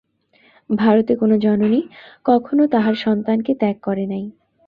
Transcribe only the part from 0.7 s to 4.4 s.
ভারতে কোন জননী কখনও তাহার সন্তানকে ত্যাগ করে নাই।